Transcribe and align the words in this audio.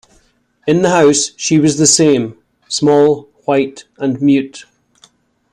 In 0.65 0.81
the 0.81 0.89
house 0.89 1.29
she 1.37 1.59
was 1.59 1.77
the 1.77 1.85
same— 1.85 2.35
small, 2.67 3.29
white, 3.45 3.85
and 3.99 4.19
mute. 4.19 4.65